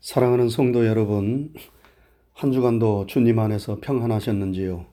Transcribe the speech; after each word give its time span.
사랑하는 0.00 0.48
성도 0.48 0.86
여러분, 0.86 1.52
한 2.32 2.52
주간도 2.52 3.04
주님 3.06 3.38
안에서 3.38 3.80
평안하셨는지요? 3.82 4.86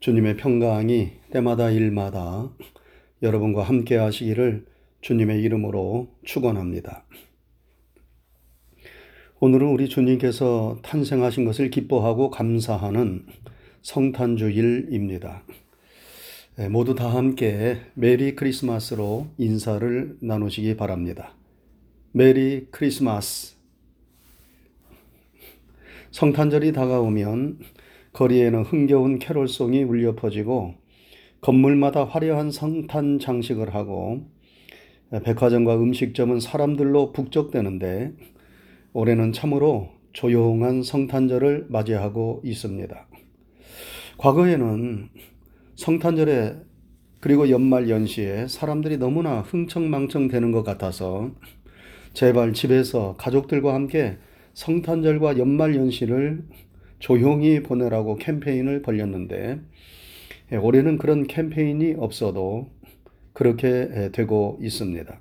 주님의 0.00 0.38
평강이 0.38 1.10
때마다 1.30 1.68
일마다 1.68 2.50
여러분과 3.20 3.62
함께 3.62 3.96
하시기를 3.96 4.64
주님의 5.02 5.42
이름으로 5.42 6.08
축원합니다. 6.24 7.04
오늘은 9.40 9.68
우리 9.68 9.90
주님께서 9.90 10.78
탄생하신 10.84 11.44
것을 11.44 11.68
기뻐하고 11.68 12.30
감사하는 12.30 13.26
성탄주일입니다. 13.82 15.42
네, 16.56 16.68
모두 16.70 16.94
다 16.94 17.14
함께 17.14 17.82
메리 17.92 18.34
크리스마스로 18.34 19.26
인사를 19.36 20.16
나누시기 20.22 20.78
바랍니다. 20.78 21.36
메리 22.12 22.68
크리스마스. 22.70 23.59
성탄절이 26.10 26.72
다가오면 26.72 27.58
거리에는 28.12 28.64
흥겨운 28.64 29.18
캐롤송이 29.20 29.84
울려 29.84 30.16
퍼지고 30.16 30.74
건물마다 31.40 32.04
화려한 32.04 32.50
성탄 32.50 33.18
장식을 33.18 33.74
하고 33.74 34.26
백화점과 35.24 35.76
음식점은 35.76 36.40
사람들로 36.40 37.12
북적대는데 37.12 38.12
올해는 38.92 39.32
참으로 39.32 39.88
조용한 40.12 40.82
성탄절을 40.82 41.66
맞이하고 41.68 42.42
있습니다. 42.44 43.06
과거에는 44.18 45.08
성탄절에 45.76 46.56
그리고 47.20 47.50
연말 47.50 47.88
연시에 47.88 48.48
사람들이 48.48 48.96
너무나 48.96 49.40
흥청망청 49.42 50.28
되는 50.28 50.50
것 50.50 50.64
같아서 50.64 51.30
제발 52.12 52.52
집에서 52.52 53.14
가족들과 53.16 53.74
함께 53.74 54.18
성탄절과 54.54 55.38
연말 55.38 55.76
연시를 55.76 56.44
조용히 56.98 57.62
보내라고 57.62 58.16
캠페인을 58.16 58.82
벌였는데 58.82 59.60
예, 60.52 60.56
올해는 60.56 60.98
그런 60.98 61.26
캠페인이 61.26 61.94
없어도 61.98 62.70
그렇게 63.32 63.88
예, 63.94 64.10
되고 64.12 64.58
있습니다. 64.60 65.20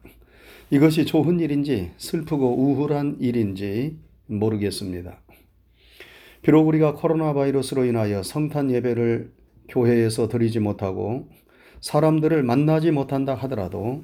이것이 0.72 1.06
좋은 1.06 1.40
일인지 1.40 1.92
슬프고 1.98 2.56
우울한 2.58 3.18
일인지 3.20 3.98
모르겠습니다. 4.28 5.22
비록 6.42 6.68
우리가 6.68 6.94
코로나 6.94 7.34
바이러스로 7.34 7.86
인하여 7.86 8.24
성탄 8.24 8.72
예배를 8.72 9.32
교회에서 9.68 10.28
드리지 10.28 10.60
못하고 10.60 11.28
사람들을 11.82 12.44
만나지 12.44 12.92
못한다 12.92 13.36
하더라도 13.36 14.04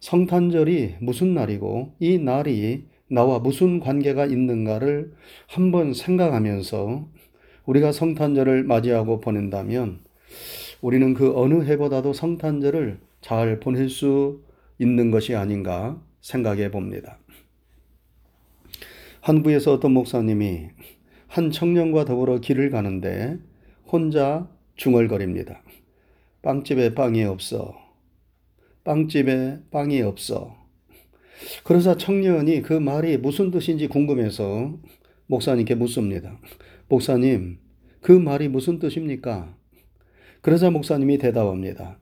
성탄절이 0.00 0.96
무슨 1.00 1.34
날이고 1.34 1.94
이 2.00 2.18
날이 2.18 2.86
나와 3.10 3.40
무슨 3.40 3.80
관계가 3.80 4.26
있는가를 4.26 5.12
한번 5.48 5.92
생각하면서 5.92 7.08
우리가 7.66 7.90
성탄절을 7.90 8.62
맞이하고 8.64 9.20
보낸다면 9.20 10.00
우리는 10.80 11.14
그 11.14 11.36
어느 11.36 11.64
해보다도 11.64 12.12
성탄절을 12.12 13.00
잘 13.20 13.58
보낼 13.58 13.88
수 13.88 14.42
있는 14.78 15.10
것이 15.10 15.34
아닌가 15.34 16.00
생각해 16.20 16.70
봅니다. 16.70 17.18
한국에서 19.20 19.74
어떤 19.74 19.92
목사님이 19.92 20.68
한 21.26 21.50
청년과 21.50 22.04
더불어 22.04 22.38
길을 22.38 22.70
가는데 22.70 23.38
혼자 23.86 24.48
중얼거립니다. 24.76 25.62
빵집에 26.42 26.94
빵이 26.94 27.24
없어. 27.24 27.74
빵집에 28.84 29.60
빵이 29.70 30.00
없어. 30.00 30.59
그러자 31.64 31.96
청년이 31.96 32.62
그 32.62 32.72
말이 32.72 33.16
무슨 33.16 33.50
뜻인지 33.50 33.86
궁금해서 33.88 34.78
목사님께 35.26 35.74
묻습니다. 35.74 36.38
목사님, 36.88 37.58
그 38.00 38.12
말이 38.12 38.48
무슨 38.48 38.78
뜻입니까? 38.78 39.54
그러자 40.40 40.70
목사님이 40.70 41.18
대답합니다. 41.18 41.98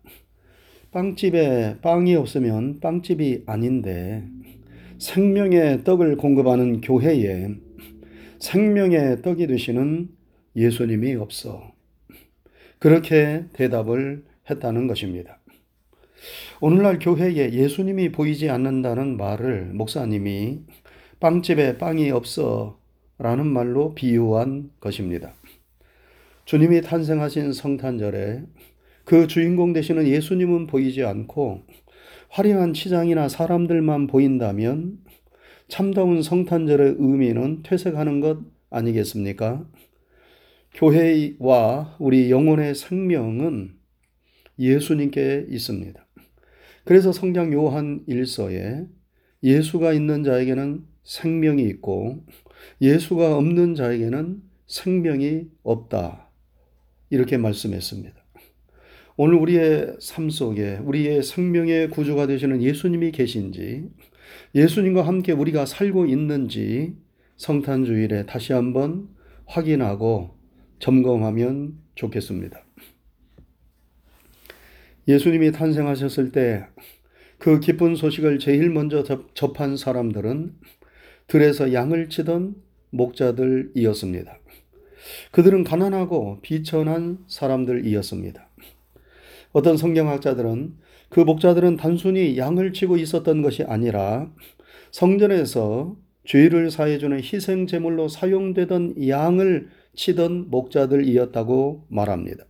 빵집에 0.90 1.80
빵이 1.82 2.14
없으면 2.14 2.80
빵집이 2.80 3.42
아닌데 3.46 4.24
생명의 4.98 5.84
떡을 5.84 6.16
공급하는 6.16 6.80
교회에 6.80 7.54
생명의 8.38 9.22
떡이 9.22 9.46
되시는 9.46 10.08
예수님이 10.56 11.14
없어. 11.16 11.72
그렇게 12.78 13.44
대답을 13.52 14.24
했다는 14.48 14.86
것입니다. 14.86 15.37
오늘날 16.60 16.98
교회에 16.98 17.52
예수님이 17.52 18.10
보이지 18.10 18.50
않는다는 18.50 19.16
말을 19.16 19.66
목사님이 19.74 20.60
빵집에 21.20 21.78
빵이 21.78 22.10
없어 22.10 22.78
라는 23.18 23.46
말로 23.46 23.94
비유한 23.94 24.70
것입니다. 24.80 25.32
주님이 26.44 26.82
탄생하신 26.82 27.52
성탄절에 27.52 28.42
그 29.04 29.26
주인공 29.26 29.72
되시는 29.72 30.06
예수님은 30.06 30.66
보이지 30.66 31.04
않고 31.04 31.62
화려한 32.30 32.74
치장이나 32.74 33.28
사람들만 33.28 34.06
보인다면 34.06 34.98
참다운 35.68 36.22
성탄절의 36.22 36.96
의미는 36.98 37.62
퇴색하는 37.62 38.20
것 38.20 38.38
아니겠습니까? 38.70 39.64
교회와 40.74 41.96
우리 41.98 42.30
영혼의 42.30 42.74
생명은 42.74 43.74
예수님께 44.58 45.46
있습니다. 45.48 46.07
그래서 46.88 47.12
성경 47.12 47.52
요한 47.52 48.02
1서에 48.08 48.88
예수가 49.42 49.92
있는 49.92 50.24
자에게는 50.24 50.86
생명이 51.04 51.62
있고 51.64 52.24
예수가 52.80 53.36
없는 53.36 53.74
자에게는 53.74 54.40
생명이 54.66 55.48
없다. 55.64 56.30
이렇게 57.10 57.36
말씀했습니다. 57.36 58.16
오늘 59.18 59.34
우리의 59.34 59.96
삶 60.00 60.30
속에 60.30 60.78
우리의 60.82 61.24
생명의 61.24 61.90
구주가 61.90 62.26
되시는 62.26 62.62
예수님이 62.62 63.12
계신지 63.12 63.90
예수님과 64.54 65.06
함께 65.06 65.32
우리가 65.32 65.66
살고 65.66 66.06
있는지 66.06 66.96
성탄주일에 67.36 68.24
다시 68.24 68.54
한번 68.54 69.10
확인하고 69.44 70.38
점검하면 70.78 71.76
좋겠습니다. 71.96 72.67
예수님이 75.08 75.52
탄생하셨을 75.52 76.30
때 76.32 76.64
그 77.38 77.60
기쁜 77.60 77.94
소식을 77.94 78.40
제일 78.40 78.68
먼저 78.68 79.04
접한 79.32 79.76
사람들은 79.76 80.54
들에서 81.28 81.72
양을 81.72 82.08
치던 82.08 82.56
목자들이었습니다. 82.90 84.38
그들은 85.30 85.62
가난하고 85.64 86.40
비천한 86.42 87.18
사람들이었습니다. 87.28 88.48
어떤 89.52 89.76
성경학자들은 89.76 90.74
그 91.08 91.20
목자들은 91.20 91.76
단순히 91.76 92.36
양을 92.36 92.72
치고 92.72 92.96
있었던 92.96 93.40
것이 93.40 93.62
아니라 93.62 94.30
성전에서 94.90 95.96
죄를 96.24 96.70
사해주는 96.70 97.18
희생제물로 97.18 98.08
사용되던 98.08 99.08
양을 99.08 99.68
치던 99.94 100.50
목자들이었다고 100.50 101.86
말합니다. 101.88 102.44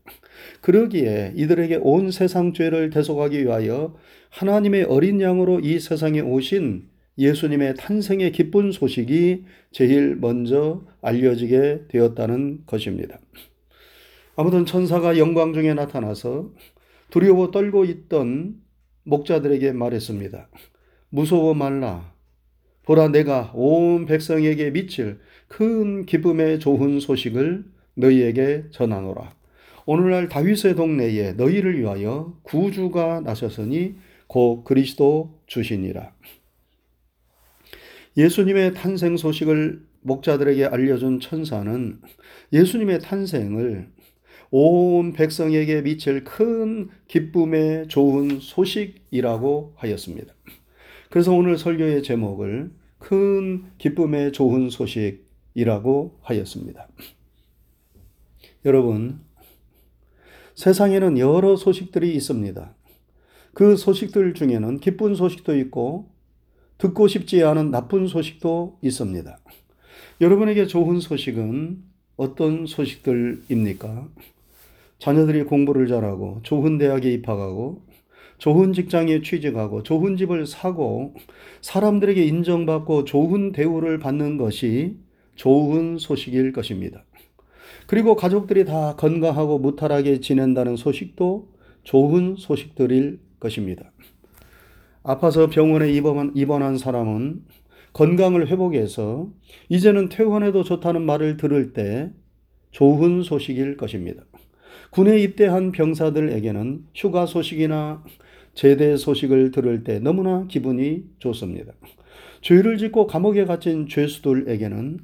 그러기에 0.60 1.32
이들에게 1.36 1.80
온 1.82 2.10
세상 2.10 2.52
죄를 2.52 2.90
대속하기 2.90 3.44
위하여 3.44 3.96
하나님의 4.30 4.84
어린 4.84 5.20
양으로 5.20 5.60
이 5.60 5.78
세상에 5.78 6.20
오신 6.20 6.88
예수님의 7.18 7.74
탄생의 7.76 8.32
기쁜 8.32 8.70
소식이 8.70 9.44
제일 9.72 10.16
먼저 10.16 10.84
알려지게 11.02 11.86
되었다는 11.88 12.64
것입니다. 12.66 13.18
아무튼 14.36 14.64
천사가 14.64 15.18
영광 15.18 15.52
중에 15.52 15.74
나타나서 15.74 16.52
두려워 17.10 17.50
떨고 17.50 17.84
있던 17.84 18.60
목자들에게 19.02 19.72
말했습니다. 19.72 20.48
무서워 21.10 21.54
말라. 21.54 22.12
보라 22.84 23.08
내가 23.08 23.50
온 23.54 24.06
백성에게 24.06 24.70
미칠 24.70 25.18
큰 25.48 26.06
기쁨의 26.06 26.60
좋은 26.60 27.00
소식을 27.00 27.64
너희에게 27.94 28.66
전하노라. 28.70 29.37
오늘날 29.90 30.28
다윗의 30.28 30.74
동네에 30.74 31.32
너희를 31.32 31.80
위하여 31.80 32.38
구주가 32.42 33.20
나셨으니 33.20 33.94
곧 34.26 34.62
그리스도 34.64 35.40
주시니라. 35.46 36.12
예수님의 38.14 38.74
탄생 38.74 39.16
소식을 39.16 39.82
목자들에게 40.02 40.66
알려준 40.66 41.20
천사는 41.20 42.02
예수님의 42.52 42.98
탄생을 42.98 43.88
온 44.50 45.14
백성에게 45.14 45.80
미칠 45.80 46.22
큰 46.22 46.90
기쁨의 47.06 47.88
좋은 47.88 48.40
소식이라고 48.40 49.72
하였습니다. 49.74 50.34
그래서 51.08 51.32
오늘 51.32 51.56
설교의 51.56 52.02
제목을 52.02 52.72
큰 52.98 53.64
기쁨의 53.78 54.32
좋은 54.32 54.68
소식이라고 54.68 56.18
하였습니다. 56.20 56.88
여러분, 58.66 59.26
세상에는 60.58 61.18
여러 61.18 61.54
소식들이 61.54 62.12
있습니다. 62.16 62.74
그 63.54 63.76
소식들 63.76 64.34
중에는 64.34 64.80
기쁜 64.80 65.14
소식도 65.14 65.56
있고 65.56 66.10
듣고 66.78 67.06
싶지 67.06 67.44
않은 67.44 67.70
나쁜 67.70 68.08
소식도 68.08 68.78
있습니다. 68.82 69.38
여러분에게 70.20 70.66
좋은 70.66 70.98
소식은 70.98 71.84
어떤 72.16 72.66
소식들입니까? 72.66 74.08
자녀들이 74.98 75.44
공부를 75.44 75.86
잘하고 75.86 76.40
좋은 76.42 76.76
대학에 76.76 77.12
입학하고 77.12 77.82
좋은 78.38 78.72
직장에 78.72 79.22
취직하고 79.22 79.84
좋은 79.84 80.16
집을 80.16 80.44
사고 80.44 81.14
사람들에게 81.60 82.24
인정받고 82.24 83.04
좋은 83.04 83.52
대우를 83.52 84.00
받는 84.00 84.38
것이 84.38 84.96
좋은 85.36 85.98
소식일 85.98 86.52
것입니다. 86.52 87.04
그리고 87.86 88.16
가족들이 88.16 88.64
다 88.64 88.94
건강하고 88.96 89.58
무탈하게 89.58 90.20
지낸다는 90.20 90.76
소식도 90.76 91.48
좋은 91.84 92.36
소식들일 92.36 93.20
것입니다. 93.40 93.90
아파서 95.02 95.48
병원에 95.48 95.90
입원, 95.90 96.32
입원한 96.34 96.76
사람은 96.76 97.42
건강을 97.94 98.48
회복해서 98.48 99.30
이제는 99.68 100.08
퇴원해도 100.08 100.64
좋다는 100.64 101.02
말을 101.02 101.36
들을 101.36 101.72
때 101.72 102.12
좋은 102.70 103.22
소식일 103.22 103.76
것입니다. 103.76 104.22
군에 104.90 105.18
입대한 105.18 105.72
병사들에게는 105.72 106.84
휴가 106.94 107.26
소식이나 107.26 108.04
제대 108.54 108.96
소식을 108.96 109.50
들을 109.50 109.84
때 109.84 109.98
너무나 109.98 110.46
기분이 110.46 111.04
좋습니다. 111.18 111.72
죄를 112.40 112.78
짓고 112.78 113.06
감옥에 113.06 113.44
갇힌 113.44 113.88
죄수들에게는 113.88 114.98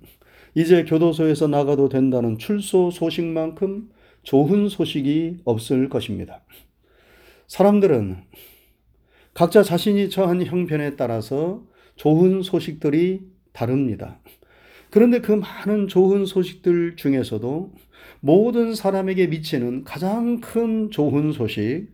이제 0.54 0.84
교도소에서 0.84 1.48
나가도 1.48 1.88
된다는 1.88 2.38
출소 2.38 2.90
소식만큼 2.90 3.90
좋은 4.22 4.68
소식이 4.68 5.38
없을 5.44 5.88
것입니다. 5.88 6.44
사람들은 7.48 8.22
각자 9.34 9.62
자신이 9.62 10.10
처한 10.10 10.44
형편에 10.44 10.96
따라서 10.96 11.66
좋은 11.96 12.42
소식들이 12.42 13.22
다릅니다. 13.52 14.20
그런데 14.90 15.20
그 15.20 15.32
많은 15.32 15.88
좋은 15.88 16.24
소식들 16.24 16.96
중에서도 16.96 17.72
모든 18.20 18.74
사람에게 18.74 19.26
미치는 19.26 19.84
가장 19.84 20.40
큰 20.40 20.90
좋은 20.90 21.32
소식, 21.32 21.88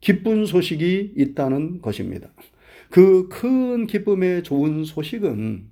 기쁜 0.00 0.44
소식이 0.44 1.14
있다는 1.16 1.80
것입니다. 1.80 2.30
그 2.90 3.28
큰 3.30 3.86
기쁨의 3.86 4.42
좋은 4.42 4.84
소식은 4.84 5.71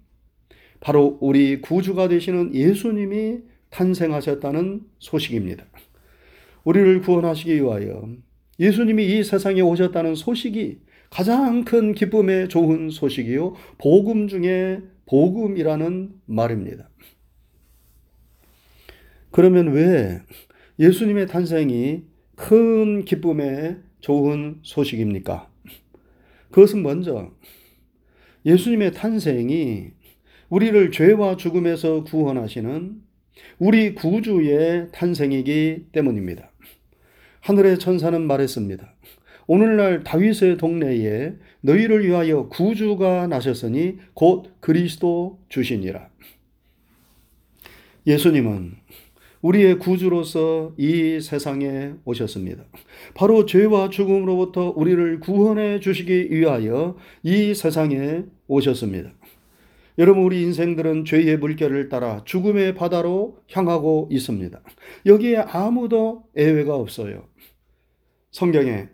바로 0.80 1.18
우리 1.20 1.60
구주가 1.60 2.08
되시는 2.08 2.54
예수님이 2.54 3.40
탄생하셨다는 3.70 4.82
소식입니다. 4.98 5.64
우리를 6.64 7.00
구원하시기 7.02 7.54
위하여 7.54 8.08
예수님이 8.58 9.18
이 9.18 9.24
세상에 9.24 9.60
오셨다는 9.60 10.14
소식이 10.14 10.80
가장 11.08 11.64
큰 11.64 11.94
기쁨의 11.94 12.48
좋은 12.48 12.90
소식이요. 12.90 13.54
복음 13.78 14.28
중에 14.28 14.80
복음이라는 15.06 16.12
말입니다. 16.26 16.88
그러면 19.30 19.72
왜 19.72 20.20
예수님의 20.78 21.26
탄생이 21.26 22.04
큰 22.36 23.04
기쁨의 23.04 23.78
좋은 24.00 24.60
소식입니까? 24.62 25.50
그것은 26.50 26.82
먼저 26.82 27.32
예수님의 28.44 28.92
탄생이 28.92 29.90
우리를 30.50 30.90
죄와 30.90 31.36
죽음에서 31.36 32.02
구원하시는 32.04 33.00
우리 33.58 33.94
구주의 33.94 34.88
탄생이기 34.92 35.86
때문입니다. 35.92 36.50
하늘의 37.40 37.78
천사는 37.78 38.20
말했습니다. 38.20 38.94
오늘날 39.46 40.02
다윗의 40.02 40.58
동네에 40.58 41.34
너희를 41.60 42.04
위하여 42.04 42.48
구주가 42.48 43.28
나셨으니 43.28 43.98
곧 44.14 44.52
그리스도 44.60 45.38
주시니라. 45.48 46.08
예수님은 48.06 48.74
우리의 49.42 49.78
구주로서 49.78 50.74
이 50.76 51.20
세상에 51.20 51.92
오셨습니다. 52.04 52.64
바로 53.14 53.46
죄와 53.46 53.88
죽음으로부터 53.88 54.72
우리를 54.76 55.20
구원해 55.20 55.80
주시기 55.80 56.30
위하여 56.30 56.96
이 57.22 57.54
세상에 57.54 58.24
오셨습니다. 58.48 59.12
여러분, 60.00 60.24
우리 60.24 60.40
인생들은 60.40 61.04
죄의 61.04 61.36
물결을 61.36 61.90
따라 61.90 62.22
죽음의 62.24 62.74
바다로 62.74 63.36
향하고 63.52 64.08
있습니다. 64.10 64.58
여기에 65.04 65.36
아무도 65.36 66.22
예외가 66.38 66.74
없어요. 66.74 67.24
성경에 68.30 68.88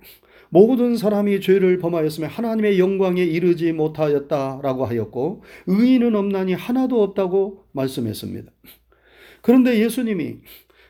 모든 0.49 0.97
사람이 0.97 1.43
죄를 1.43 1.79
범하였으며 1.79 2.27
하나님의 2.27 2.81
영광에 2.81 3.23
이르지 3.23 3.71
못하였다라고 3.71 4.85
하였고 4.85 5.45
의인은 5.69 6.17
없나니 6.17 6.55
하나도 6.55 7.01
없다고 7.01 7.67
말씀했습니다. 7.71 8.51
그런데 9.43 9.79
예수님이 9.79 10.39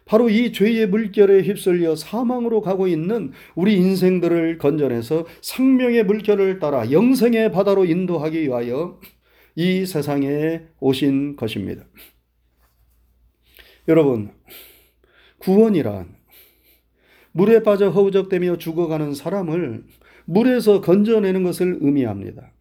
바로 0.06 0.30
이 0.30 0.50
죄의 0.50 0.86
물결에 0.86 1.42
휩쓸려 1.42 1.94
사망으로 1.94 2.62
가고 2.62 2.88
있는 2.88 3.32
우리 3.54 3.74
인생들을 3.74 4.56
건져내서 4.56 5.26
생명의 5.42 6.04
물결을 6.04 6.58
따라 6.58 6.90
영생의 6.90 7.52
바다로 7.52 7.84
인도하기 7.84 8.40
위하여 8.40 8.98
이 9.56 9.86
세상에 9.86 10.62
오신 10.80 11.36
것입니다. 11.36 11.84
여러분, 13.88 14.30
구원이란 15.38 16.14
물에 17.32 17.62
빠져 17.62 17.88
허우적대며 17.88 18.58
죽어가는 18.58 19.14
사람을 19.14 19.84
물에서 20.26 20.82
건져내는 20.82 21.42
것을 21.42 21.78
의미합니다. 21.80 22.52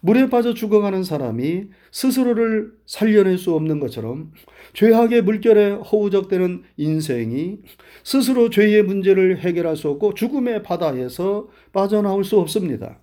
물에 0.00 0.30
빠져 0.30 0.54
죽어가는 0.54 1.04
사람이 1.04 1.68
스스로를 1.90 2.72
살려낼 2.86 3.36
수 3.36 3.54
없는 3.54 3.78
것처럼 3.80 4.32
죄악의 4.72 5.22
물결에 5.22 5.72
허우적대는 5.72 6.62
인생이 6.78 7.58
스스로 8.02 8.48
죄의 8.48 8.82
문제를 8.82 9.38
해결할 9.40 9.76
수 9.76 9.88
없고 9.90 10.14
죽음의 10.14 10.62
바다에서 10.62 11.48
빠져나올 11.72 12.24
수 12.24 12.38
없습니다. 12.38 13.00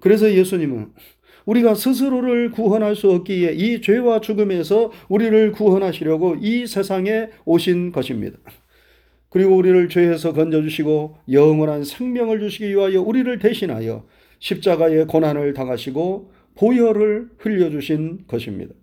그래서 0.00 0.32
예수님은 0.32 0.92
우리가 1.48 1.74
스스로를 1.74 2.50
구원할 2.50 2.94
수 2.94 3.10
없기에 3.10 3.52
이 3.52 3.80
죄와 3.80 4.20
죽음에서 4.20 4.92
우리를 5.08 5.52
구원하시려고 5.52 6.36
이 6.38 6.66
세상에 6.66 7.30
오신 7.46 7.90
것입니다. 7.90 8.38
그리고 9.30 9.56
우리를 9.56 9.88
죄에서 9.88 10.34
건져주시고 10.34 11.16
영원한 11.32 11.84
생명을 11.84 12.40
주시기 12.40 12.68
위하여 12.68 13.00
우리를 13.00 13.38
대신하여 13.38 14.04
십자가의 14.40 15.06
고난을 15.06 15.54
당하시고 15.54 16.32
보혈을 16.54 17.30
흘려주신 17.38 18.26
것입니다. 18.26 18.74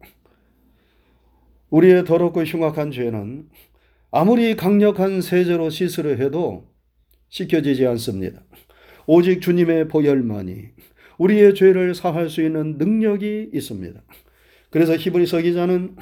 우리의 1.69 2.03
더럽고 2.03 2.43
흉악한 2.43 2.91
죄는 2.91 3.47
아무리 4.09 4.55
강력한 4.55 5.21
세제로 5.21 5.69
씻으려 5.69 6.15
해도 6.15 6.65
씻겨지지 7.29 7.85
않습니다. 7.85 8.41
오직 9.05 9.41
주님의 9.41 9.87
보혈만이 9.87 10.69
우리의 11.17 11.53
죄를 11.55 11.95
사할 11.95 12.29
수 12.29 12.41
있는 12.41 12.77
능력이 12.77 13.49
있습니다. 13.53 14.01
그래서 14.69 14.95
히브리서 14.95 15.41
기자는 15.41 15.95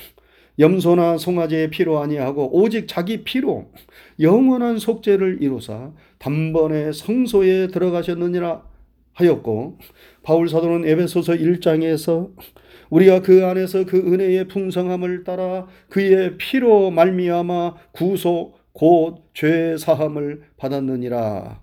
염소나 0.60 1.18
송아지의 1.18 1.70
피로 1.72 2.00
아니하고 2.00 2.56
오직 2.56 2.88
자기 2.88 3.24
피로 3.24 3.72
영원한 4.20 4.78
속죄를 4.78 5.40
이루사 5.42 5.92
단번에 6.20 6.92
성소에 6.92 7.68
들어가셨느니라 7.68 8.64
하였고 9.14 9.80
바울 10.24 10.50
사도는 10.50 10.88
에베소서 10.88 11.34
1장에서 11.34 12.32
우리가 12.90 13.22
그 13.22 13.46
안에서 13.46 13.86
그 13.86 13.98
은혜의 13.98 14.48
풍성함을 14.48 15.24
따라 15.24 15.68
그의 15.90 16.38
피로 16.38 16.92
말미암아 16.92 17.76
구속 17.92 18.58
곧 18.74 19.24
죄 19.34 19.76
사함을 19.78 20.44
받았느니라 20.58 21.62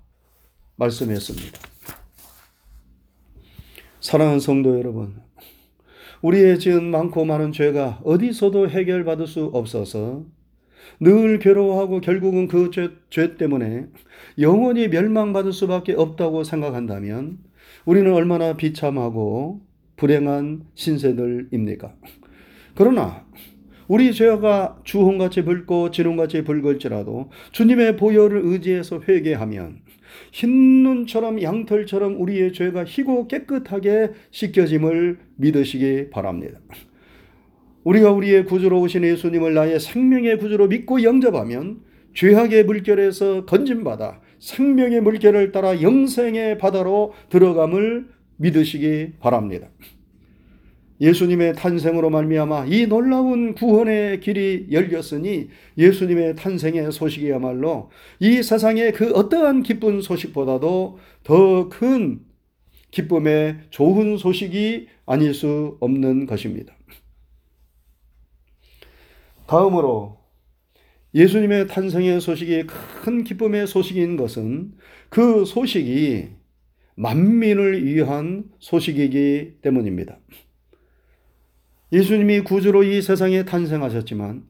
말씀했습니다. 0.77 1.59
사랑하는 4.01 4.41
성도 4.41 4.79
여러분, 4.79 5.15
우리의 6.23 6.59
지은 6.59 6.85
많고 6.91 7.27
많은 7.27 7.53
죄가 7.53 8.01
어디서도 8.03 8.71
해결받을 8.71 9.27
수 9.27 9.51
없어서 9.53 10.25
늘 11.01 11.39
괴로워하고 11.39 12.01
결국은 12.01 12.49
그 12.49 12.71
죄, 12.71 12.91
죄 13.11 13.37
때문에 13.37 13.87
영원히 14.39 14.89
멸망받을 14.89 15.53
수밖에 15.53 15.93
없다고 15.93 16.45
생각한다면 16.45 17.39
우리는 17.85 18.11
얼마나 18.13 18.57
비참하고 18.57 19.61
불행한 19.97 20.65
신세들입니까? 20.75 21.95
그러나 22.75 23.27
우리 23.87 24.15
죄가 24.15 24.81
주홍같이 24.85 25.45
붉고 25.45 25.91
진홍같이 25.91 26.45
붉을지라도 26.45 27.31
주님의 27.53 27.99
보혈을 27.99 28.41
의지해서 28.45 29.03
회개하면 29.07 29.81
흰 30.33 30.83
눈처럼 30.83 31.43
양털처럼 31.43 32.21
우리의 32.21 32.53
죄가 32.53 32.85
희고 32.85 33.29
깨끗하게 33.29 34.11
씻겨짐을 34.31 35.19
믿으시기 35.37 36.11
바랍니다. 36.11 36.59
우리가 37.85 38.13
우리의 38.13 38.45
구주로 38.45 38.81
오신 38.81 39.05
예수님을 39.05 39.55
나의 39.55 39.81
생명의 39.81 40.39
구주로 40.39 40.69
믿고 40.69 41.03
영접하면 41.03 41.81
죄악의 42.15 42.65
물결에서 42.65 43.47
건진받아 43.47 44.21
생명의 44.39 45.01
물결을 45.01 45.53
따라 45.53 45.81
영생의 45.81 46.59
바다로 46.59 47.13
들어감을 47.29 48.09
믿으시기 48.37 49.13
바랍니다. 49.21 49.69
예수님의 51.01 51.55
탄생으로 51.55 52.11
말미암아 52.11 52.67
이 52.67 52.87
놀라운 52.87 53.55
구원의 53.55 54.21
길이 54.21 54.67
열렸으니 54.71 55.49
예수님의 55.79 56.37
탄생의 56.37 56.93
소식이야말로 56.93 57.91
이 58.19 58.43
세상의 58.43 58.93
그 58.93 59.13
어떠한 59.13 59.63
기쁜 59.63 60.03
소식보다도 60.03 60.99
더 61.25 61.69
큰 61.71 62.21
기쁨의 62.91 63.61
좋은 63.71 64.19
소식이 64.19 64.89
아닐 65.07 65.33
수 65.33 65.77
없는 65.81 66.27
것입니다. 66.27 66.75
다음으로 69.47 70.19
예수님의 71.15 71.69
탄생의 71.69 72.21
소식이 72.21 72.67
큰 73.03 73.25
기쁨의 73.25 73.67
소식인 73.67 74.17
것은 74.17 74.75
그 75.09 75.45
소식이 75.45 76.29
만민을 76.95 77.85
위한 77.85 78.45
소식이기 78.59 79.57
때문입니다. 79.63 80.19
예수님이 81.93 82.41
구주로 82.41 82.85
이 82.85 83.03
세상에 83.03 83.45
탄생하셨지만 83.45 84.45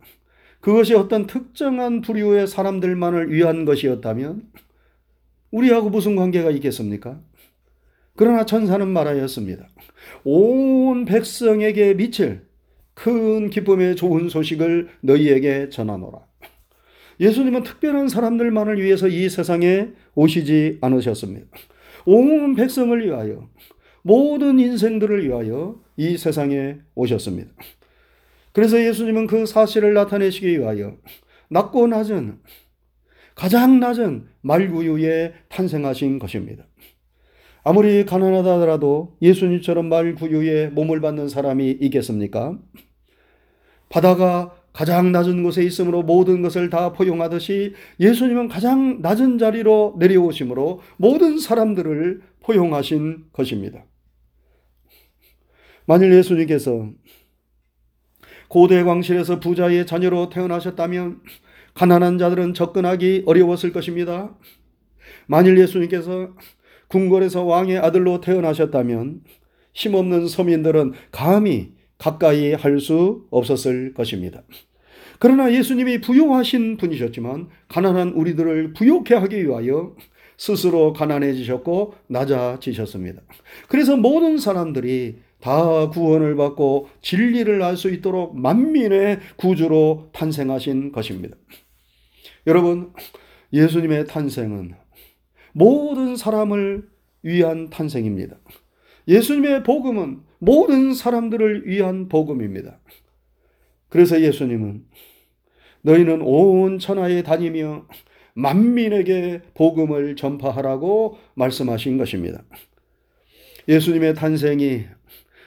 그것이 0.61 0.95
어떤 0.95 1.27
특정한 1.27 2.03
부류의 2.03 2.47
사람들만을 2.47 3.33
위한 3.33 3.65
것이었다면 3.65 4.43
우리하고 5.51 5.91
무슨 5.91 6.17
관계가 6.17 6.51
있겠습니까? 6.51 7.21
그러나 8.15 8.45
천사는 8.45 8.87
말하였습니다. 8.87 9.67
온 10.25 11.07
백성에게 11.07 11.95
미칠 11.95 12.43
큰 12.93 13.49
기쁨의 13.49 13.97
좋은 13.97 14.29
소식을 14.29 14.91
너희에게 15.01 15.71
전하노라. 15.71 16.19
예수님은 17.19 17.63
특별한 17.63 18.09
사람들만을 18.09 18.83
위해서 18.83 19.09
이 19.09 19.29
세상에 19.29 19.89
오시지 20.15 20.79
않으셨습니다. 20.83 21.47
온 22.07 22.55
백성을 22.55 23.05
위하여 23.05 23.49
모든 24.03 24.59
인생들을 24.59 25.25
위하여 25.27 25.81
이 25.97 26.17
세상에 26.17 26.77
오셨습니다. 26.95 27.51
그래서 28.53 28.83
예수님은 28.83 29.27
그 29.27 29.47
사실을 29.47 29.95
나타내시기 29.95 30.59
위하여 30.59 30.97
낮고 31.51 31.87
낮은 31.89 32.39
가장 33.35 33.81
낮은 33.81 34.27
말구유에 34.43 35.33
탄생하신 35.49 36.19
것입니다. 36.19 36.65
아무리 37.63 38.05
가난하다 38.05 38.55
하더라도 38.55 39.17
예수님처럼 39.23 39.89
말구유에 39.89 40.69
몸을 40.69 41.01
받는 41.01 41.29
사람이 41.29 41.79
있겠습니까? 41.81 42.59
바다가 43.89 44.55
가장 44.73 45.11
낮은 45.11 45.43
곳에 45.43 45.65
있으므로 45.65 46.03
모든 46.03 46.43
것을 46.43 46.71
다 46.71 46.93
포용하듯이 46.93 47.75
예수님은 47.99 48.49
가장 48.49 49.01
낮은 49.03 49.39
자리로 49.39 49.97
내려오심으로 49.99 50.81
모든 50.97 51.39
사람들을 51.39 52.23
포용하신 52.51 53.27
것입니다. 53.33 53.85
만일 55.87 56.13
예수님께서 56.13 56.91
고대 58.49 58.81
왕실에서 58.81 59.39
부자의 59.39 59.87
자녀로 59.87 60.31
태어나셨다면 60.31 61.21
가난한 61.75 62.19
자들은 62.19 62.55
접근하기 62.55 63.23
어려웠을 63.27 63.73
것입니다. 63.73 64.37
만일 65.29 65.57
예수님께서 65.59 66.35
궁궐에서 66.89 67.45
왕의 67.45 67.79
아들로 67.79 68.21
태어나셨다면 68.21 69.23
힘없는 69.73 70.27
서민들은 70.27 70.93
감히 71.13 71.75
가까이 71.99 72.55
할 72.55 72.81
수 72.81 73.27
없었을 73.31 73.95
것입니다. 73.95 74.43
그러나 75.21 75.53
예수님이 75.53 76.01
부유하신 76.01 76.79
분이셨지만 76.79 77.49
가난한 77.69 78.09
우리들을 78.11 78.73
부유케 78.73 79.15
하기 79.15 79.45
위하여 79.45 79.95
스스로 80.41 80.95
가난해지셨고 80.95 81.93
낮아지셨습니다. 82.07 83.21
그래서 83.69 83.99
모든 83.99 84.39
사람들이 84.39 85.19
다 85.39 85.91
구원을 85.91 86.35
받고 86.35 86.89
진리를 87.03 87.63
알 87.63 87.77
수 87.77 87.91
있도록 87.91 88.39
만민의 88.39 89.21
구주로 89.37 90.09
탄생하신 90.15 90.93
것입니다. 90.93 91.37
여러분, 92.47 92.95
예수님의 93.53 94.07
탄생은 94.07 94.75
모든 95.53 96.17
사람을 96.17 96.89
위한 97.23 97.69
탄생입니다. 97.69 98.39
예수님의 99.09 99.63
복음은 99.63 100.23
모든 100.39 100.95
사람들을 100.95 101.67
위한 101.67 102.09
복음입니다. 102.09 102.79
그래서 103.91 104.19
예수님은 104.19 104.87
너희는 105.83 106.23
온 106.23 106.79
천하에 106.79 107.23
다니며 107.23 107.85
만민에게 108.41 109.43
복음을 109.55 110.17
전파하라고 110.17 111.19
말씀하신 111.35 111.99
것입니다. 111.99 112.43
예수님의 113.69 114.15
탄생이 114.15 114.85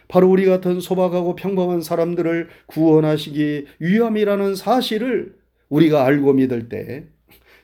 바로 0.07 0.29
우리 0.29 0.45
같은 0.45 0.79
소박하고 0.79 1.35
평범한 1.35 1.81
사람들을 1.81 2.49
구원하시기 2.67 3.65
위함이라는 3.79 4.55
사실을 4.55 5.35
우리가 5.69 6.05
알고 6.05 6.33
믿을 6.33 6.69
때 6.69 7.05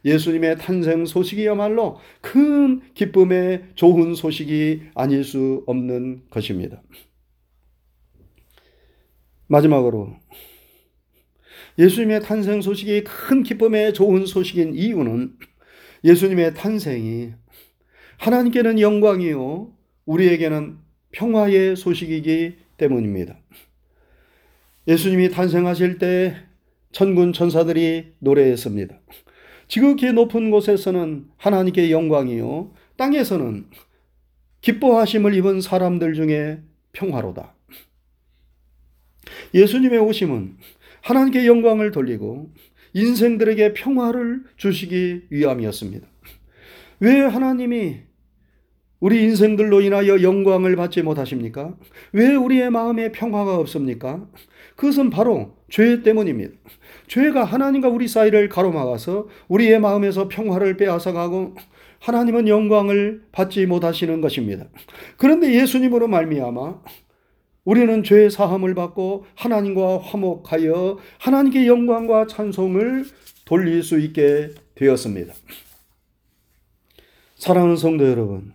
예수님의 0.05 0.57
탄생 0.57 1.05
소식이야말로 1.05 1.98
큰 2.21 2.81
기쁨의 2.93 3.65
좋은 3.75 4.15
소식이 4.15 4.83
아닐 4.95 5.24
수 5.24 5.63
없는 5.67 6.24
것입니다. 6.29 6.81
마지막으로 9.48 10.15
예수님의 11.79 12.21
탄생 12.21 12.62
소식이 12.62 13.05
큰 13.05 13.41
기쁨의 13.41 13.93
좋은 13.93 14.25
소식인 14.25 14.75
이유는 14.75 15.33
예수님의 16.03 16.53
탄생이 16.53 17.31
하나님께는 18.17 18.81
영광이요 18.81 19.71
우리에게는 20.05 20.77
평화의 21.12 21.77
소식이기 21.77 22.57
때문입니다. 22.75 23.39
예수님이 24.89 25.29
탄생하실 25.29 26.00
때 26.00 26.36
천군 26.91 27.31
천사들이 27.31 28.13
노래했습니다. 28.19 29.00
지극히 29.69 30.12
높은 30.12 30.51
곳에서는 30.51 31.27
하나님께 31.38 31.91
영광이요 31.91 32.74
땅에서는 32.98 33.67
기뻐하심을 34.62 35.33
입은 35.36 35.62
사람들 35.62 36.13
중에 36.13 36.62
평화로다. 36.91 37.55
예수님의 39.53 40.00
오심은 40.00 40.57
하나님께 41.01 41.45
영광을 41.45 41.91
돌리고 41.91 42.51
인생들에게 42.93 43.73
평화를 43.73 44.43
주시기 44.57 45.27
위함이었습니다. 45.29 46.07
왜 47.01 47.21
하나님이 47.21 48.09
우리 48.99 49.23
인생들로 49.23 49.79
인하여 49.81 50.21
영광을 50.21 50.75
받지 50.75 51.01
못하십니까? 51.01 51.73
왜 52.11 52.35
우리의 52.35 52.69
마음에 52.69 53.11
평화가 53.11 53.57
없습니까? 53.57 54.27
그것은 54.75 55.09
바로 55.09 55.55
죄 55.69 56.03
때문입니다. 56.03 56.53
죄가 57.07 57.45
하나님과 57.45 57.87
우리 57.87 58.07
사이를 58.07 58.49
가로막아서 58.49 59.27
우리의 59.47 59.79
마음에서 59.79 60.27
평화를 60.27 60.75
빼앗아가고 60.75 61.55
하나님은 61.99 62.47
영광을 62.47 63.23
받지 63.31 63.65
못하시는 63.65 64.19
것입니다. 64.21 64.65
그런데 65.17 65.53
예수님으로 65.53 66.07
말미암아 66.07 66.81
우리는 67.69 68.03
죄 68.03 68.31
사함을 68.31 68.73
받고 68.73 69.27
하나님과 69.35 69.99
화목하여 69.99 70.97
하나님께 71.19 71.67
영광과 71.67 72.25
찬송을 72.25 73.05
돌릴 73.45 73.83
수 73.83 73.99
있게 73.99 74.55
되었습니다. 74.73 75.35
사랑하는 77.35 77.75
성도 77.75 78.09
여러분, 78.09 78.53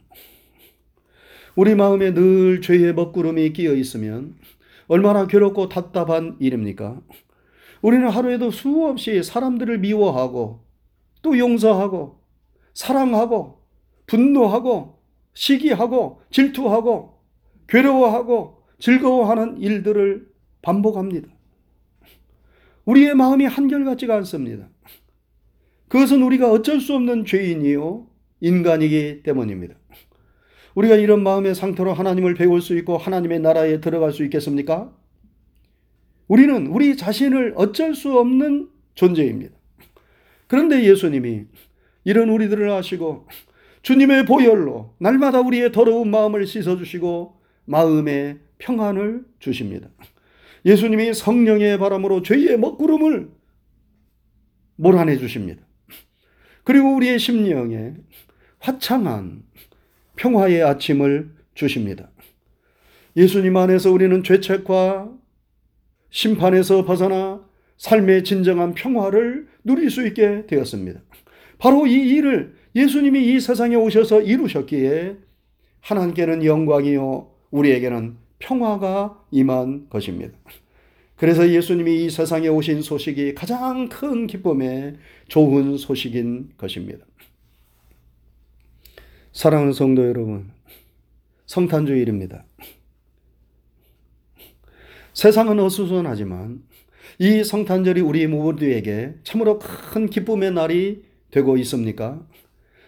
우리 1.54 1.76
마음에 1.76 2.12
늘 2.12 2.61
죄의 2.61 2.92
먹구름이 2.94 3.52
끼어 3.52 3.75
있으면 3.75 4.35
얼마나 4.88 5.28
괴롭고 5.28 5.68
답답한 5.68 6.37
일입니까? 6.40 7.00
우리는 7.83 8.09
하루에도 8.09 8.50
수없이 8.50 9.23
사람들을 9.23 9.78
미워하고 9.78 10.59
또 11.23 11.38
용서하고 11.38 12.18
사랑하고 12.75 13.61
분노하고 14.06 14.99
시기하고 15.35 16.21
질투하고 16.33 17.14
괴로워하고 17.68 18.63
즐거워하는 18.85 19.62
일들을 19.62 20.26
반복합니다. 20.61 21.29
우리의 22.85 23.14
마음이 23.14 23.47
한결같지가 23.47 24.14
않습니다. 24.17 24.69
그것은 25.88 26.23
우리가 26.23 26.50
어쩔 26.50 26.81
수 26.81 26.95
없는 26.95 27.25
죄인이요 27.25 28.07
인간이기 28.41 29.23
때문입니다. 29.23 29.75
우리가 30.75 30.97
이런 30.97 31.23
마음의 31.23 31.55
상태로 31.55 31.95
하나님을 31.95 32.35
배울 32.35 32.61
수 32.61 32.76
있고 32.76 32.99
하나님의 32.99 33.41
나라에 33.41 33.81
들어갈 33.81 34.12
수 34.12 34.23
있겠습니까? 34.25 34.95
우리는 36.29 36.67
우리 36.67 36.95
자신을 36.99 37.55
어쩔 37.57 37.95
수 37.95 38.19
없는 38.19 38.69
존재입니다. 38.97 39.55
그런데 40.47 40.85
예수님이 40.85 41.47
이런 42.05 42.29
우리들을 42.29 42.71
아시고 42.71 43.29
주님의 43.81 44.26
보혈로 44.26 44.95
날마다 44.99 45.41
우리의 45.41 45.73
더러운 45.73 46.11
마음을 46.11 46.47
씻어주시고 46.47 47.41
마음의 47.64 48.43
평안을 48.58 49.25
주십니다. 49.38 49.88
예수님이 50.64 51.12
성령의 51.12 51.78
바람으로 51.78 52.23
죄의 52.23 52.58
먹구름을 52.58 53.30
몰아내 54.76 55.18
주십니다. 55.18 55.62
그리고 56.64 56.94
우리의 56.94 57.18
심령에 57.18 57.94
화창한 58.58 59.42
평화의 60.16 60.62
아침을 60.62 61.30
주십니다. 61.54 62.11
예수님 63.16 63.56
안에서 63.56 63.92
우리는 63.92 64.23
죄책과 64.23 65.12
심판에서 66.11 66.84
벗어나 66.84 67.44
삶의 67.76 68.25
진정한 68.25 68.73
평화를 68.75 69.49
누릴 69.64 69.90
수 69.90 70.06
있게 70.06 70.46
되었습니다. 70.46 71.00
바로 71.58 71.87
이 71.87 71.92
일을 71.92 72.54
예수님이 72.75 73.34
이 73.34 73.40
세상에 73.40 73.76
오셔서 73.76 74.23
이루셨기에 74.23 75.16
하나님께는 75.80 76.44
영광이요 76.44 77.30
우리에게는 77.50 78.16
평화가 78.44 79.24
임한 79.30 79.88
것입니다. 79.88 80.36
그래서 81.16 81.48
예수님이 81.48 82.04
이 82.04 82.10
세상에 82.10 82.48
오신 82.48 82.82
소식이 82.82 83.34
가장 83.34 83.88
큰 83.88 84.26
기쁨의 84.26 84.96
좋은 85.28 85.78
소식인 85.78 86.50
것입니다. 86.58 87.06
사랑하는 89.32 89.72
성도 89.72 90.06
여러분, 90.06 90.50
성탄주일입니다. 91.46 92.44
세상은 95.14 95.58
어수선하지만 95.60 96.62
이 97.20 97.44
성탄절이 97.44 98.00
우리 98.00 98.26
모두에게 98.26 99.14
참으로 99.22 99.58
큰 99.58 100.10
기쁨의 100.10 100.52
날이 100.52 101.04
되고 101.30 101.56
있습니까? 101.58 102.20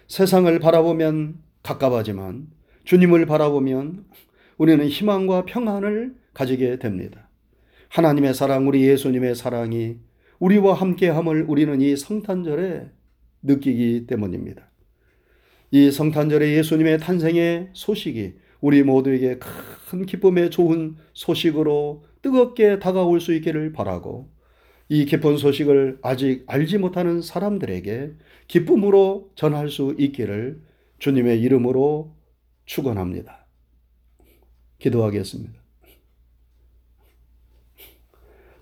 세상을 0.08 0.58
바라보면 0.58 1.38
갑갑하지만 1.62 2.48
주님을 2.84 3.26
바라보면 3.26 4.04
우리는 4.58 4.86
희망과 4.86 5.44
평안을 5.44 6.14
가지게 6.34 6.78
됩니다. 6.78 7.28
하나님의 7.88 8.34
사랑, 8.34 8.66
우리 8.68 8.86
예수님의 8.86 9.34
사랑이 9.34 9.96
우리와 10.38 10.74
함께함을 10.74 11.46
우리는 11.48 11.80
이 11.80 11.96
성탄절에 11.96 12.90
느끼기 13.42 14.06
때문입니다. 14.06 14.70
이 15.70 15.90
성탄절에 15.90 16.56
예수님의 16.56 16.98
탄생의 16.98 17.70
소식이 17.72 18.34
우리 18.60 18.82
모두에게 18.82 19.38
큰 19.90 20.06
기쁨의 20.06 20.50
좋은 20.50 20.96
소식으로 21.12 22.04
뜨겁게 22.22 22.78
다가올 22.78 23.20
수 23.20 23.34
있기를 23.34 23.72
바라고 23.72 24.30
이 24.88 25.04
기쁜 25.04 25.36
소식을 25.36 25.98
아직 26.02 26.44
알지 26.46 26.78
못하는 26.78 27.20
사람들에게 27.20 28.12
기쁨으로 28.48 29.30
전할 29.34 29.68
수 29.68 29.94
있기를 29.98 30.62
주님의 30.98 31.40
이름으로 31.42 32.14
축원합니다. 32.64 33.45
기도하겠습니다. 34.78 35.54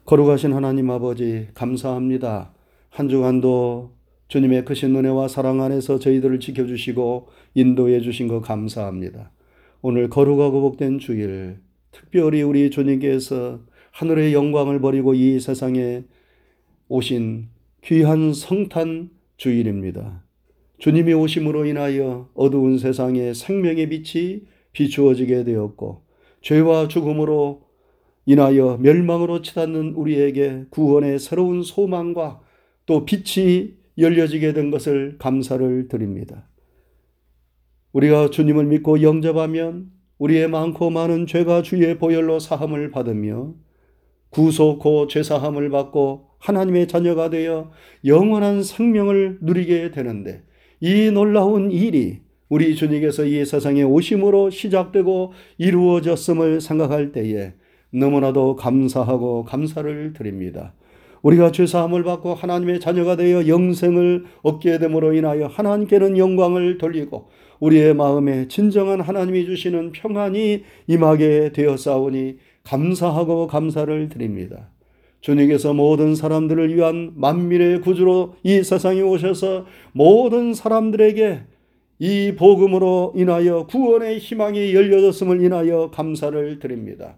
거룩하신 0.04 0.52
하나님 0.52 0.90
아버지 0.90 1.48
감사합니다. 1.54 2.52
한 2.90 3.08
주간도 3.08 3.94
주님의 4.28 4.64
크신 4.64 4.94
은혜와 4.94 5.28
사랑 5.28 5.62
안에서 5.62 5.98
저희들을 5.98 6.40
지켜주시고 6.40 7.28
인도해 7.54 8.00
주신 8.00 8.28
것 8.28 8.40
감사합니다. 8.40 9.30
오늘 9.80 10.08
거룩하고 10.08 10.60
복된 10.60 10.98
주일 10.98 11.58
특별히 11.90 12.42
우리 12.42 12.70
주님께서 12.70 13.60
하늘의 13.92 14.34
영광을 14.34 14.80
버리고 14.80 15.14
이 15.14 15.38
세상에 15.38 16.04
오신 16.88 17.48
귀한 17.84 18.32
성탄 18.32 19.10
주일입니다. 19.36 20.24
주님이 20.78 21.12
오심으로 21.14 21.66
인하여 21.66 22.28
어두운 22.34 22.78
세상에 22.78 23.32
생명의 23.32 23.88
빛이 23.88 24.42
비추어지게 24.74 25.44
되었고 25.44 26.02
죄와 26.42 26.88
죽음으로 26.88 27.62
인하여 28.26 28.76
멸망으로 28.80 29.40
치닫는 29.40 29.94
우리에게 29.94 30.66
구원의 30.70 31.18
새로운 31.18 31.62
소망과 31.62 32.40
또 32.86 33.04
빛이 33.06 33.74
열려지게 33.96 34.52
된 34.52 34.70
것을 34.70 35.16
감사를 35.18 35.88
드립니다. 35.88 36.48
우리가 37.92 38.30
주님을 38.30 38.66
믿고 38.66 39.02
영접하면 39.02 39.90
우리의 40.18 40.48
많고 40.48 40.90
많은 40.90 41.26
죄가 41.26 41.62
주의 41.62 41.96
보혈로 41.98 42.40
사함을 42.40 42.90
받으며 42.90 43.54
구속고 44.30 45.06
죄사함을 45.06 45.70
받고 45.70 46.30
하나님의 46.38 46.88
자녀가 46.88 47.30
되어 47.30 47.70
영원한 48.04 48.62
생명을 48.62 49.38
누리게 49.42 49.92
되는데 49.92 50.42
이 50.80 51.10
놀라운 51.10 51.70
일이 51.70 52.20
우리 52.54 52.76
주님께서 52.76 53.24
이 53.24 53.44
세상에 53.44 53.82
오심으로 53.82 54.50
시작되고 54.50 55.32
이루어졌음을 55.58 56.60
생각할 56.60 57.10
때에 57.10 57.54
너무나도 57.90 58.54
감사하고 58.54 59.42
감사를 59.42 60.12
드립니다. 60.12 60.72
우리가 61.22 61.50
죄사함을 61.50 62.04
받고 62.04 62.34
하나님의 62.34 62.78
자녀가 62.78 63.16
되어 63.16 63.48
영생을 63.48 64.26
얻게 64.42 64.78
됨으로 64.78 65.14
인하여 65.14 65.48
하나님께는 65.48 66.16
영광을 66.16 66.78
돌리고 66.78 67.28
우리의 67.58 67.92
마음에 67.94 68.46
진정한 68.46 69.00
하나님이 69.00 69.46
주시는 69.46 69.90
평안이 69.90 70.62
임하게 70.86 71.50
되었사오니 71.52 72.36
감사하고 72.62 73.48
감사를 73.48 74.08
드립니다. 74.10 74.70
주님께서 75.22 75.74
모든 75.74 76.14
사람들을 76.14 76.72
위한 76.72 77.14
만민의 77.16 77.80
구주로 77.80 78.36
이 78.44 78.62
세상에 78.62 79.00
오셔서 79.00 79.66
모든 79.90 80.54
사람들에게 80.54 81.53
이 81.98 82.34
복음으로 82.36 83.12
인하여 83.14 83.66
구원의 83.66 84.18
희망이 84.18 84.74
열려졌음을 84.74 85.42
인하여 85.42 85.90
감사를 85.92 86.58
드립니다. 86.58 87.16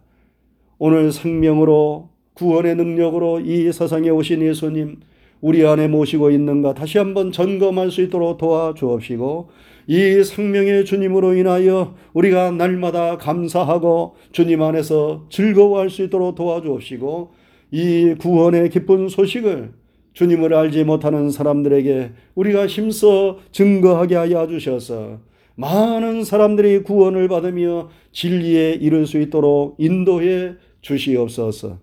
오늘 0.78 1.12
생명으로 1.12 2.10
구원의 2.34 2.76
능력으로 2.76 3.40
이 3.40 3.72
세상에 3.72 4.10
오신 4.10 4.42
예수님 4.42 5.00
우리 5.40 5.66
안에 5.66 5.88
모시고 5.88 6.30
있는가 6.30 6.74
다시 6.74 6.98
한번 6.98 7.32
점검할 7.32 7.90
수 7.90 8.02
있도록 8.02 8.36
도와주옵시고 8.36 9.48
이 9.86 10.24
생명의 10.24 10.84
주님으로 10.84 11.34
인하여 11.34 11.94
우리가 12.12 12.50
날마다 12.50 13.16
감사하고 13.16 14.16
주님 14.32 14.62
안에서 14.62 15.26
즐거워할 15.30 15.88
수 15.88 16.02
있도록 16.02 16.34
도와주옵시고 16.34 17.32
이 17.70 18.14
구원의 18.18 18.70
기쁜 18.70 19.08
소식을 19.08 19.72
주님을 20.16 20.54
알지 20.54 20.84
못하는 20.84 21.30
사람들에게 21.30 22.12
우리가 22.36 22.66
힘써 22.66 23.36
증거하게 23.52 24.14
하여 24.14 24.46
주셔서 24.46 25.18
많은 25.56 26.24
사람들이 26.24 26.84
구원을 26.84 27.28
받으며 27.28 27.90
진리에 28.12 28.78
이를 28.80 29.06
수 29.06 29.20
있도록 29.20 29.76
인도해 29.78 30.54
주시옵소서. 30.80 31.78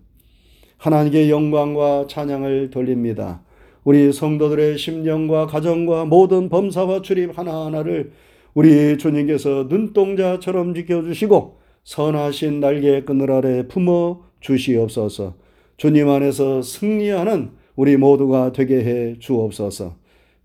하나님께 0.78 1.30
영광과 1.30 2.08
찬양을 2.08 2.70
돌립니다. 2.70 3.44
우리 3.84 4.12
성도들의 4.12 4.78
심령과 4.78 5.46
가정과 5.46 6.06
모든 6.06 6.48
범사와 6.48 7.02
출입 7.02 7.38
하나하나를 7.38 8.10
우리 8.54 8.98
주님께서 8.98 9.66
눈동자처럼 9.68 10.74
지켜주시고 10.74 11.58
선하신 11.84 12.58
날개 12.58 13.04
그늘 13.04 13.30
아래 13.30 13.68
품어 13.68 14.22
주시옵소서. 14.40 15.34
주님 15.76 16.08
안에서 16.08 16.62
승리하는 16.62 17.62
우리 17.76 17.96
모두가 17.96 18.52
되게 18.52 18.84
해 18.84 19.18
주옵소서. 19.18 19.96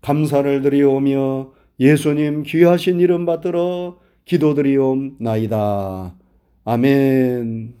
감사를 0.02 0.62
드리오며 0.62 1.52
예수님 1.78 2.42
귀하신 2.44 3.00
이름 3.00 3.26
받들어 3.26 3.98
기도드리옵나이다. 4.24 6.14
아멘. 6.64 7.79